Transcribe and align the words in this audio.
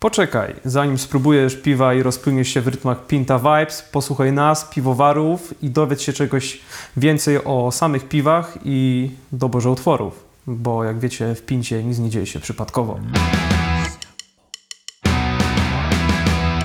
Poczekaj, 0.00 0.54
zanim 0.64 0.98
spróbujesz 0.98 1.56
piwa 1.56 1.94
i 1.94 2.02
rozpłyniesz 2.02 2.48
się 2.48 2.60
w 2.60 2.68
rytmach 2.68 3.06
Pinta 3.06 3.38
Vibes, 3.38 3.82
posłuchaj 3.82 4.32
nas, 4.32 4.64
piwowarów 4.64 5.62
i 5.62 5.70
dowiedz 5.70 6.00
się 6.00 6.12
czegoś 6.12 6.60
więcej 6.96 7.44
o 7.44 7.72
samych 7.72 8.08
piwach 8.08 8.58
i 8.64 9.10
doborze 9.32 9.70
utworów, 9.70 10.24
bo 10.46 10.84
jak 10.84 10.98
wiecie, 10.98 11.34
w 11.34 11.42
Pincie 11.42 11.84
nic 11.84 11.98
nie 11.98 12.10
dzieje 12.10 12.26
się 12.26 12.40
przypadkowo. 12.40 13.00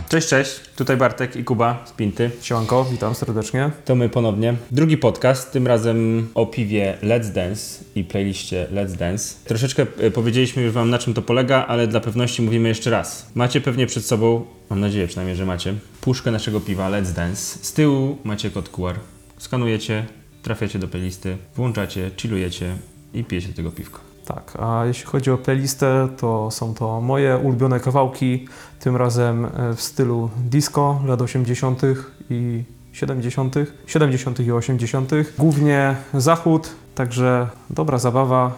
Cześć, 0.10 0.28
cześć. 0.28 0.60
Tutaj 0.76 0.98
Bartek 0.98 1.36
i 1.36 1.44
Kuba 1.44 1.86
z 1.86 1.92
Pinty. 1.92 2.32
Siemanko, 2.42 2.86
witam 2.92 3.16
serdecznie. 3.16 3.72
To 3.86 3.96
my 3.96 4.10
ponownie. 4.10 4.54
Drugi 4.72 4.98
podcast, 4.98 5.52
tym 5.52 5.68
razem 5.68 6.28
o 6.34 6.46
piwie 6.46 6.98
Let's 7.04 7.34
Dance 7.34 7.84
i 7.96 8.04
playliście 8.04 8.68
Let's 8.74 8.98
Dance. 8.98 9.36
Troszeczkę 9.46 9.86
e, 10.00 10.12
powiedzieliśmy 10.12 10.64
już 10.64 10.74
Wam 10.74 10.90
na 10.90 10.98
czym 11.00 11.14
to 11.14 11.22
polega, 11.22 11.66
ale 11.68 11.88
dla 11.88 12.00
pewności 12.00 12.42
mówimy 12.42 12.70
jeszcze 12.70 12.90
raz. 12.90 13.32
Macie 13.36 13.62
pewnie 13.62 13.88
przed 13.88 14.06
sobą, 14.06 14.46
mam 14.70 14.80
nadzieję 14.80 15.08
przynajmniej, 15.08 15.38
że 15.38 15.46
macie, 15.46 15.74
puszkę 16.02 16.32
naszego 16.32 16.62
piwa 16.62 16.90
Let's 16.90 17.12
Dance. 17.12 17.60
Z 17.62 17.74
tyłu 17.74 18.18
macie 18.24 18.50
kod 18.50 18.70
QR. 18.70 18.96
Skanujecie, 19.38 20.06
trafiacie 20.44 20.80
do 20.80 20.88
playlisty, 20.88 21.38
włączacie, 21.56 22.12
chillujecie 22.18 22.78
i 23.14 23.24
pijecie 23.24 23.54
tego 23.54 23.72
piwka. 23.72 24.15
Tak, 24.26 24.58
a 24.60 24.86
jeśli 24.86 25.06
chodzi 25.06 25.32
o 25.32 25.38
playlistę, 25.38 26.08
to 26.18 26.52
są 26.52 26.74
to 26.74 27.02
moje 27.02 27.38
ulubione 27.38 27.80
kawałki, 27.80 28.48
tym 28.80 28.96
razem 28.96 29.46
e, 29.46 29.50
w 29.76 29.82
stylu 29.82 30.30
disco 30.38 31.02
lat 31.06 31.22
80. 31.22 31.82
i 32.30 32.64
70., 32.92 33.56
70. 33.88 34.40
i 34.40 34.52
80. 34.52 35.12
Głównie 35.38 35.96
zachód, 36.14 36.70
także 36.96 37.48
dobra 37.70 37.98
zabawa, 37.98 38.52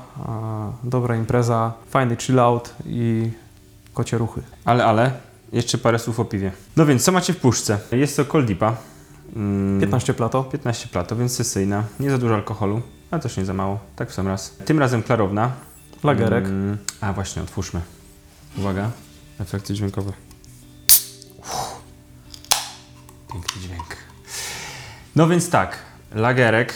dobra 0.83 1.15
impreza, 1.15 1.73
fajny 1.89 2.15
chill 2.17 2.39
out 2.39 2.75
i 2.85 3.29
kocie 3.93 4.17
ruchy. 4.17 4.41
Ale, 4.65 4.85
ale, 4.85 5.11
jeszcze 5.53 5.77
parę 5.77 5.99
słów 5.99 6.19
o 6.19 6.25
piwie. 6.25 6.51
No 6.75 6.85
więc, 6.85 7.03
co 7.03 7.11
macie 7.11 7.33
w 7.33 7.37
puszce? 7.37 7.79
Jest 7.91 8.17
to 8.17 8.25
Coldipa. 8.25 8.75
Mm, 9.35 9.81
15 9.81 10.13
plato. 10.13 10.43
15 10.43 10.87
plato, 10.87 11.15
więc 11.15 11.35
sesyjna. 11.35 11.83
Nie 11.99 12.11
za 12.11 12.17
dużo 12.17 12.35
alkoholu, 12.35 12.81
a 13.11 13.19
też 13.19 13.37
nie 13.37 13.45
za 13.45 13.53
mało. 13.53 13.79
Tak 13.95 14.09
w 14.09 14.13
sam 14.13 14.27
raz. 14.27 14.51
Tym 14.65 14.79
razem 14.79 15.03
klarowna. 15.03 15.51
Lagerek. 16.03 16.45
Mm, 16.45 16.77
a 17.01 17.13
właśnie, 17.13 17.41
otwórzmy. 17.41 17.81
Uwaga, 18.57 18.91
efekty 19.39 19.73
dźwiękowe. 19.73 20.11
Uff. 21.39 21.81
Piękny 23.33 23.61
dźwięk. 23.61 23.97
No 25.15 25.27
więc 25.27 25.49
tak, 25.49 25.77
lagerek, 26.15 26.73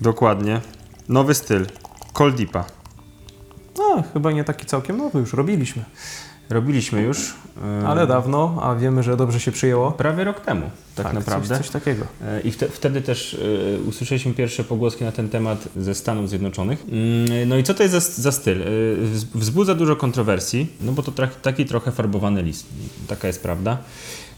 dokładnie. 0.00 0.60
Nowy 1.08 1.34
styl, 1.34 1.66
Coldipa. 2.12 2.64
No, 3.78 4.02
chyba 4.12 4.32
nie 4.32 4.44
taki 4.44 4.66
całkiem 4.66 4.96
nowy, 4.96 5.18
już 5.18 5.32
robiliśmy. 5.32 5.84
Robiliśmy 6.50 7.02
już. 7.02 7.34
yy, 7.80 7.86
Ale 7.88 8.06
dawno, 8.06 8.58
a 8.62 8.74
wiemy, 8.74 9.02
że 9.02 9.16
dobrze 9.16 9.40
się 9.40 9.52
przyjęło. 9.52 9.92
Prawie 9.92 10.24
rok 10.24 10.40
temu, 10.40 10.70
tak, 10.94 11.12
naprawdę. 11.12 11.48
Coś, 11.48 11.58
coś 11.58 11.70
takiego. 11.70 12.04
E, 12.24 12.40
I 12.40 12.50
wte, 12.50 12.68
wtedy 12.68 13.00
też 13.02 13.34
e, 13.34 13.80
usłyszeliśmy 13.80 14.34
pierwsze 14.34 14.64
pogłoski 14.64 15.04
na 15.04 15.12
ten 15.12 15.28
temat 15.28 15.68
ze 15.76 15.94
Stanów 15.94 16.28
Zjednoczonych. 16.28 16.84
Mm, 16.92 17.48
No 17.48 17.56
i 17.56 17.62
co 17.62 17.74
to 17.74 17.82
jest 17.82 17.92
za, 17.94 18.22
za 18.22 18.32
styl? 18.32 18.62
E, 18.62 18.64
wz- 19.14 19.26
Wzbudza 19.34 19.74
dużo 19.74 19.96
kontrowersji, 19.96 20.66
no 20.80 20.92
bo 20.92 21.02
to 21.02 21.12
taki 21.42 21.64
trochę 21.64 21.92
farbowany 21.92 22.42
list. 22.42 22.66
Taka 23.08 23.26
jest 23.26 23.42
prawda. 23.42 23.78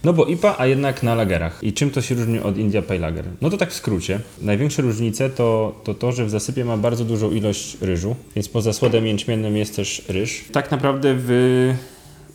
No 0.04 0.12
bo 0.12 0.24
IPA, 0.26 0.54
a 0.58 0.66
jednak 0.66 1.02
na 1.02 1.14
lagerach. 1.14 1.58
I 1.64 1.72
czym 1.72 1.90
to 1.90 2.02
się 2.02 2.14
różni 2.14 2.40
od 2.40 2.58
India 2.58 2.82
Pale 2.82 3.00
Lager? 3.00 3.24
No 3.40 3.50
to 3.50 3.56
tak 3.56 3.70
w 3.70 3.74
skrócie. 3.74 4.20
Największe 4.42 4.82
różnice 4.82 5.30
to, 5.30 5.80
to 5.84 5.94
to, 5.94 6.12
że 6.12 6.24
w 6.24 6.30
zasypie 6.30 6.64
ma 6.64 6.76
bardzo 6.76 7.04
dużą 7.04 7.30
ilość 7.30 7.76
ryżu, 7.80 8.16
więc 8.36 8.48
poza 8.48 8.72
słodem 8.72 9.06
jęczmiennym 9.06 9.56
jest 9.56 9.76
też 9.76 10.02
ryż. 10.08 10.44
Tak 10.52 10.70
naprawdę 10.70 11.14
w, 11.18 11.74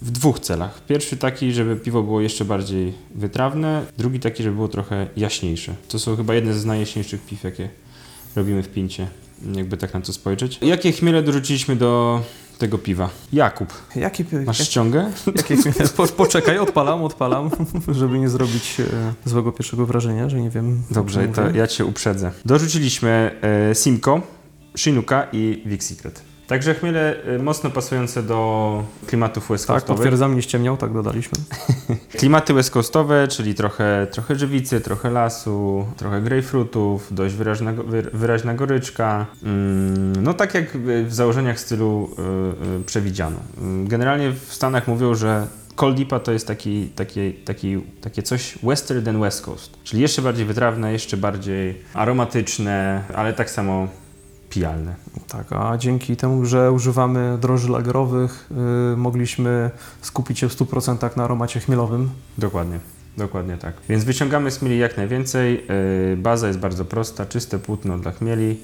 w 0.03 0.11
dwóch 0.11 0.39
celach. 0.39 0.85
Pierwszy 0.85 1.17
taki, 1.17 1.53
żeby 1.53 1.75
piwo 1.75 2.03
było 2.03 2.21
jeszcze 2.21 2.45
bardziej 2.45 2.93
wytrawne, 3.15 3.85
drugi 3.97 4.19
taki, 4.19 4.43
żeby 4.43 4.55
było 4.55 4.67
trochę 4.67 5.07
jaśniejsze. 5.17 5.75
To 5.87 5.99
są 5.99 6.15
chyba 6.15 6.33
jedne 6.33 6.53
z 6.53 6.65
najjaśniejszych 6.65 7.25
piw, 7.25 7.43
jakie 7.43 7.69
robimy 8.35 8.63
w 8.63 8.69
pincie, 8.69 9.07
jakby 9.55 9.77
tak 9.77 9.93
na 9.93 10.01
to 10.01 10.13
spojrzeć. 10.13 10.59
Jakie 10.61 10.91
chmiele 10.91 11.23
dorzuciliśmy 11.23 11.75
do 11.75 12.21
tego 12.57 12.77
piwa? 12.77 13.09
Jakub, 13.33 13.73
Jaki, 13.95 14.25
masz 14.45 14.67
ściągę? 14.67 15.11
Jakie, 15.35 15.55
po, 15.97 16.07
poczekaj, 16.07 16.59
odpalam, 16.59 17.03
odpalam, 17.03 17.49
żeby 17.99 18.19
nie 18.19 18.29
zrobić 18.29 18.79
e, 18.79 19.29
złego 19.29 19.51
pierwszego 19.51 19.85
wrażenia, 19.85 20.29
że 20.29 20.41
nie 20.41 20.49
wiem. 20.49 20.83
Dobrze, 20.91 21.27
to 21.27 21.49
ja 21.49 21.67
cię 21.67 21.85
uprzedzę. 21.85 22.31
Dorzuciliśmy 22.45 23.39
e, 23.71 23.75
Simco, 23.75 24.21
Shinuka 24.77 25.27
i 25.31 25.63
Vic 25.65 25.83
Secret. 25.83 26.32
Także 26.53 26.73
chmiele 26.73 27.23
e, 27.23 27.39
mocno 27.39 27.69
pasujące 27.69 28.23
do 28.23 28.83
klimatów 29.07 29.49
west 29.49 29.67
Tak, 29.67 29.85
potwierdzam, 29.85 30.35
nie 30.35 30.41
ściemniał, 30.41 30.77
tak 30.77 30.93
dodaliśmy. 30.93 31.37
Klimaty 32.19 32.53
west 32.53 32.71
coastowe, 32.71 33.27
czyli 33.27 33.55
trochę, 33.55 34.07
trochę 34.11 34.35
żywicy, 34.35 34.81
trochę 34.81 35.09
lasu, 35.09 35.85
trochę 35.97 36.21
grejpfrutów, 36.21 37.07
dość 37.11 37.35
wyraźnego, 37.35 37.83
wy- 37.83 38.09
wyraźna 38.13 38.53
goryczka. 38.53 39.25
Mm, 39.43 40.23
no 40.23 40.33
tak 40.33 40.53
jak 40.53 40.77
w 41.07 41.13
założeniach 41.13 41.59
stylu 41.59 42.09
y, 42.75 42.81
y, 42.81 42.83
przewidziano. 42.83 43.37
Mm, 43.57 43.87
Generalnie 43.87 44.31
w 44.31 44.53
Stanach 44.53 44.87
mówią, 44.87 45.15
że 45.15 45.47
Cold 45.75 45.95
Dipa 45.95 46.19
to 46.19 46.31
jest 46.31 46.47
taki, 46.47 46.87
taki, 46.95 47.33
taki, 47.33 47.81
takie 48.01 48.23
coś 48.23 48.57
western 48.63 49.05
than 49.05 49.19
west 49.19 49.45
coast. 49.45 49.77
Czyli 49.83 50.01
jeszcze 50.01 50.21
bardziej 50.21 50.45
wytrawne, 50.45 50.91
jeszcze 50.91 51.17
bardziej 51.17 51.81
aromatyczne, 51.93 53.03
ale 53.15 53.33
tak 53.33 53.49
samo 53.49 53.87
pijalne. 54.53 54.95
Tak, 55.27 55.53
a 55.53 55.77
dzięki 55.77 56.15
temu, 56.15 56.45
że 56.45 56.71
używamy 56.71 57.37
drożdży 57.41 57.71
lagerowych, 57.71 58.49
y, 58.93 58.97
mogliśmy 58.97 59.71
skupić 60.01 60.39
się 60.39 60.49
w 60.49 60.53
100% 60.53 61.17
na 61.17 61.23
aromacie 61.23 61.59
chmielowym. 61.59 62.09
Dokładnie. 62.37 62.79
Dokładnie 63.17 63.57
tak. 63.57 63.73
Więc 63.89 64.03
wyciągamy 64.03 64.51
z 64.51 64.57
chmieli 64.57 64.77
jak 64.77 64.97
najwięcej. 64.97 65.65
Yy, 66.09 66.17
baza 66.17 66.47
jest 66.47 66.59
bardzo 66.59 66.85
prosta, 66.85 67.25
czyste 67.25 67.59
płótno 67.59 67.97
dla 67.97 68.11
chmieli. 68.11 68.59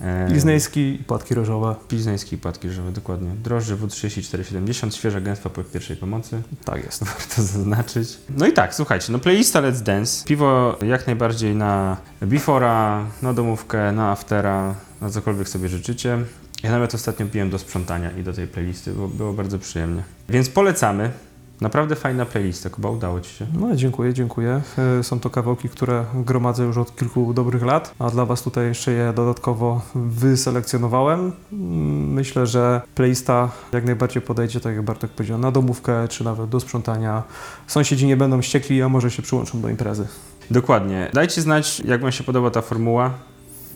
Yy, 0.00 0.32
Pilznejski 0.32 0.80
i 0.80 1.04
płatki 1.04 1.34
ryżowe. 1.34 1.74
Pilzneński 1.88 2.34
i 2.36 2.38
płatki 2.38 2.68
ryżowe, 2.68 2.92
dokładnie. 2.92 3.30
Drożdże 3.44 3.76
W3470, 3.76 4.96
świeża 4.96 5.20
gęstwa 5.20 5.50
po 5.50 5.64
pierwszej 5.64 5.96
pomocy. 5.96 6.42
Tak 6.64 6.84
jest. 6.84 7.04
Warto 7.14 7.42
zaznaczyć. 7.42 8.18
No 8.36 8.46
i 8.46 8.52
tak, 8.52 8.74
słuchajcie, 8.74 9.12
no 9.12 9.18
playlista 9.18 9.62
Let's 9.62 9.80
Dance. 9.80 10.24
Piwo 10.24 10.78
jak 10.86 11.06
najbardziej 11.06 11.56
na 11.56 11.96
before'a, 12.22 13.04
na 13.22 13.34
domówkę, 13.34 13.92
na 13.92 14.10
aftera, 14.10 14.74
na 15.00 15.10
cokolwiek 15.10 15.48
sobie 15.48 15.68
życzycie. 15.68 16.18
Ja 16.62 16.70
nawet 16.70 16.94
ostatnio 16.94 17.26
piłem 17.26 17.50
do 17.50 17.58
sprzątania 17.58 18.10
i 18.10 18.22
do 18.22 18.32
tej 18.32 18.46
playlisty, 18.46 18.92
bo 18.92 19.08
było 19.08 19.32
bardzo 19.32 19.58
przyjemnie. 19.58 20.02
Więc 20.28 20.48
polecamy. 20.48 21.10
Naprawdę 21.60 21.96
fajna 21.96 22.26
playlista. 22.26 22.70
Kuba, 22.70 22.90
udało 22.90 23.20
Ci 23.20 23.34
się. 23.34 23.46
No 23.60 23.76
dziękuję, 23.76 24.14
dziękuję. 24.14 24.60
Y, 25.00 25.04
Są 25.04 25.20
to 25.20 25.30
kawałki, 25.30 25.68
które 25.68 26.04
gromadzę 26.14 26.64
już 26.64 26.76
od 26.78 26.96
kilku 26.96 27.34
dobrych 27.34 27.62
lat, 27.62 27.94
a 27.98 28.10
dla 28.10 28.26
Was 28.26 28.42
tutaj 28.42 28.66
jeszcze 28.66 28.92
je 28.92 29.12
dodatkowo 29.12 29.80
wyselekcjonowałem. 29.94 31.32
Mm, 31.52 32.12
Myślę, 32.12 32.46
że 32.46 32.80
playlista 32.94 33.48
jak 33.72 33.84
najbardziej 33.84 34.22
podejdzie, 34.22 34.60
tak 34.60 34.74
jak 34.74 34.84
Bartek 34.84 35.10
powiedział, 35.10 35.38
na 35.38 35.50
domówkę, 35.50 36.08
czy 36.08 36.24
nawet 36.24 36.50
do 36.50 36.60
sprzątania. 36.60 37.22
Sąsiedzi 37.66 38.06
nie 38.06 38.16
będą 38.16 38.42
ściekli, 38.42 38.82
a 38.82 38.88
może 38.88 39.10
się 39.10 39.22
przyłączą 39.22 39.60
do 39.60 39.68
imprezy. 39.68 40.06
Dokładnie. 40.50 41.10
Dajcie 41.14 41.42
znać, 41.42 41.80
jak 41.80 42.00
Wam 42.00 42.12
się 42.12 42.24
podoba 42.24 42.50
ta 42.50 42.62
formuła. 42.62 43.10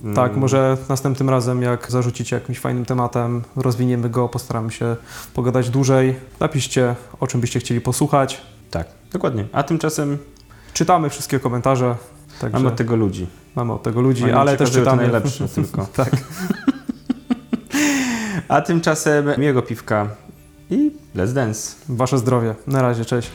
Mm, 0.04 0.16
Tak, 0.16 0.36
może 0.36 0.76
następnym 0.88 1.30
razem, 1.30 1.62
jak 1.62 1.90
zarzucicie 1.90 2.36
jakimś 2.36 2.58
fajnym 2.58 2.84
tematem, 2.84 3.42
rozwiniemy 3.56 4.10
go, 4.10 4.28
postaramy 4.28 4.72
się 4.72 4.96
pogadać 5.34 5.70
dłużej. 5.70 6.16
Napiszcie, 6.40 6.94
o 7.20 7.26
czym 7.26 7.40
byście 7.40 7.60
chcieli 7.60 7.80
posłuchać. 7.80 8.40
Tak, 8.70 8.86
dokładnie. 9.12 9.44
A 9.52 9.62
tymczasem 9.62 10.18
Czytamy 10.72 11.10
wszystkie 11.10 11.40
komentarze. 11.40 11.96
Także 12.40 12.58
mamy 12.58 12.68
od 12.68 12.76
tego 12.76 12.96
ludzi. 12.96 13.26
mamy 13.56 13.72
od 13.72 13.82
tego 13.82 14.00
ludzi, 14.00 14.24
Oni 14.24 14.32
ale 14.32 14.56
też 14.56 14.70
czytamy. 14.70 15.02
najlepsze 15.02 15.48
tylko. 15.54 15.86
tak. 15.86 16.10
A 18.48 18.60
tymczasem 18.60 19.26
miłego 19.38 19.62
piwka 19.62 20.08
i 20.70 20.92
let's 21.16 21.32
dance. 21.32 21.72
Wasze 21.88 22.18
zdrowie. 22.18 22.54
Na 22.66 22.82
razie, 22.82 23.04
cześć. 23.04 23.30